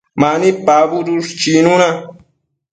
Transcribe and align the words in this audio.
Mani 0.21 0.49
pabudush 0.65 1.31
chicnuna 1.39 1.89